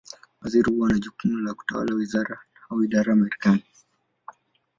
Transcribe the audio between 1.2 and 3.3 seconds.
la kutawala wizara, au idara